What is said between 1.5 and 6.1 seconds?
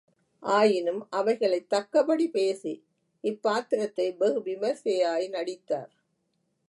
தக்கபடி பேசி இப் பாத்திரத்தை வெகு விமரிசையாய் நடித்தார்.